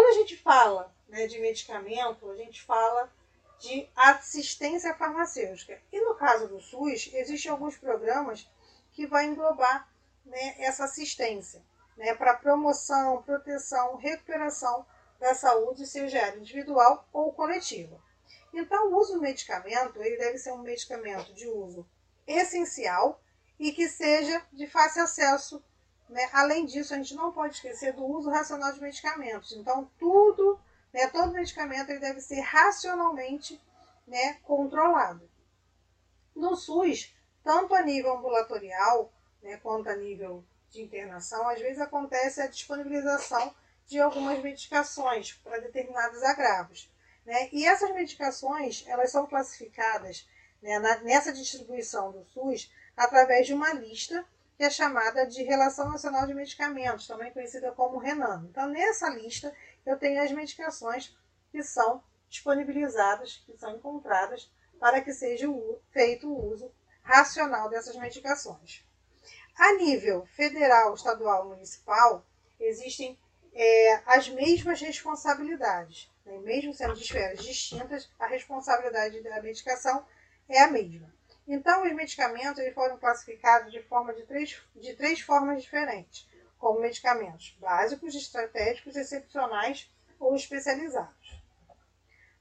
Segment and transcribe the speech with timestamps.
[0.00, 3.12] Quando a gente fala né, de medicamento, a gente fala
[3.58, 5.78] de assistência farmacêutica.
[5.92, 8.50] E no caso do SUS, existem alguns programas
[8.92, 9.86] que vão englobar
[10.24, 11.62] né, essa assistência
[11.98, 14.86] né, para promoção, proteção, recuperação
[15.18, 18.02] da saúde, seja individual ou coletiva.
[18.54, 21.86] Então, o uso do medicamento ele deve ser um medicamento de uso
[22.26, 23.22] essencial
[23.58, 25.62] e que seja de fácil acesso.
[26.10, 26.28] Né?
[26.32, 29.52] Além disso, a gente não pode esquecer do uso racional de medicamentos.
[29.52, 30.60] Então, tudo,
[30.92, 33.60] né, todo medicamento ele deve ser racionalmente
[34.06, 35.30] né, controlado.
[36.34, 42.42] No SUS, tanto a nível ambulatorial né, quanto a nível de internação, às vezes acontece
[42.42, 43.54] a disponibilização
[43.86, 46.90] de algumas medicações para determinados agravos.
[47.24, 47.48] Né?
[47.52, 50.28] E essas medicações elas são classificadas
[50.60, 54.26] né, na, nessa distribuição do SUS através de uma lista
[54.60, 58.46] que é chamada de Relação Nacional de Medicamentos, também conhecida como RENAM.
[58.50, 59.50] Então, nessa lista,
[59.86, 61.16] eu tenho as medicações
[61.50, 65.46] que são disponibilizadas, que são encontradas para que seja
[65.90, 66.70] feito o uso
[67.02, 68.84] racional dessas medicações.
[69.56, 72.22] A nível federal, estadual, municipal,
[72.60, 73.18] existem
[73.54, 76.12] é, as mesmas responsabilidades.
[76.26, 76.36] Né?
[76.40, 80.04] Mesmo sendo de esferas distintas, a responsabilidade da medicação
[80.46, 81.10] é a mesma.
[81.46, 86.80] Então, os medicamentos eles foram classificados de, forma de, três, de três formas diferentes, como
[86.80, 91.40] medicamentos básicos, estratégicos, excepcionais ou especializados.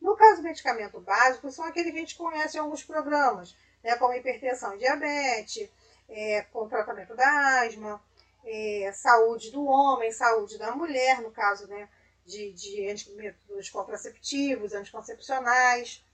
[0.00, 3.96] No caso do medicamento básico, são aqueles que a gente conhece em alguns programas, né,
[3.96, 5.68] como hipertensão e diabetes,
[6.08, 8.02] é, com tratamento da asma,
[8.44, 11.88] é, saúde do homem, saúde da mulher, no caso né,
[12.24, 16.04] de, de métodos contraceptivos, anticoncepcionais.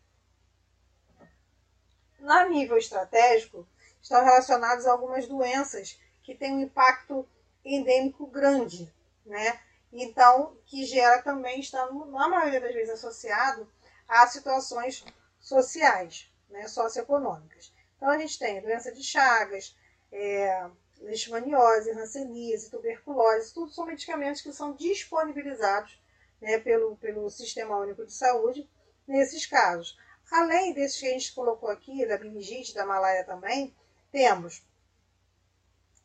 [2.21, 3.67] Na nível estratégico,
[4.03, 7.27] estão relacionados a algumas doenças que têm um impacto
[7.65, 8.93] endêmico grande,
[9.25, 9.61] né?
[9.93, 13.69] Então, que gera também, está na maioria das vezes associado
[14.09, 15.05] a situações
[15.41, 17.73] sociais, né, socioeconômicas.
[17.97, 19.77] Então, a gente tem doença de Chagas,
[20.13, 20.69] é,
[21.01, 26.01] leishmaniose, hanseníase, tuberculose, tudo são medicamentos que são disponibilizados
[26.41, 28.69] né, pelo, pelo Sistema Único de Saúde
[29.07, 29.99] nesses casos.
[30.31, 33.75] Além desses que a gente colocou aqui, da meningite, da malária também,
[34.13, 34.63] temos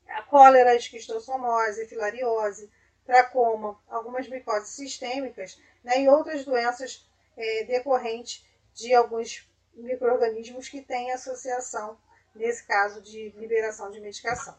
[0.08, 2.72] a cólera, a esquistossomose, filariose,
[3.06, 8.44] tracoma, algumas micoses sistêmicas né, e outras doenças é, decorrentes
[8.74, 11.98] de alguns micro-organismos que têm associação
[12.34, 14.58] nesse caso de liberação de medicação.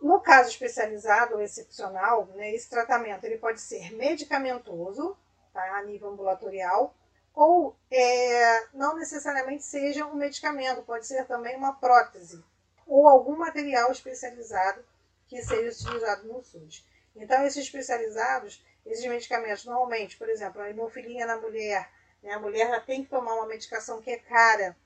[0.00, 5.16] No caso especializado ou excepcional, né, esse tratamento ele pode ser medicamentoso,
[5.52, 6.94] tá, a nível ambulatorial,
[7.34, 12.44] ou é, não necessariamente seja um medicamento, pode ser também uma prótese
[12.86, 14.84] ou algum material especializado
[15.26, 16.86] que seja utilizado no SUS.
[17.16, 21.90] Então, esses especializados, esses medicamentos, normalmente, por exemplo, a hemofilia na mulher,
[22.22, 24.76] né, a mulher já tem que tomar uma medicação que é cara,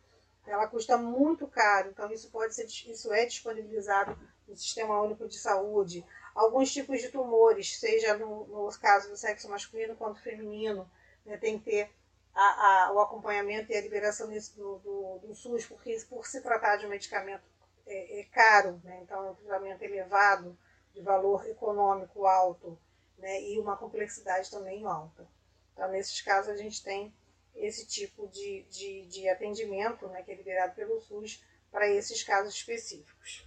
[0.47, 5.39] ela custa muito caro, então isso pode ser isso é disponibilizado no Sistema Único de
[5.39, 6.05] Saúde.
[6.35, 10.89] Alguns tipos de tumores, seja no, no caso do sexo masculino quanto feminino,
[11.25, 11.91] né, tem que ter
[12.35, 16.77] a, a, o acompanhamento e a liberação do, do, do, SUS, porque por se tratar
[16.77, 17.43] de um medicamento
[17.87, 20.57] é, é caro, né, então é um tratamento elevado,
[20.95, 22.79] de valor econômico alto,
[23.19, 25.27] né, e uma complexidade também alta.
[25.73, 27.15] Então, nesses casos, a gente tem
[27.57, 32.55] esse tipo de, de, de atendimento, né, que é liberado pelo SUS, para esses casos
[32.55, 33.47] específicos.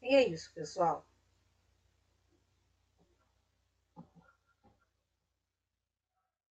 [0.00, 1.06] E é isso, pessoal.